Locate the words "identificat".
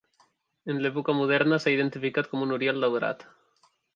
1.75-2.31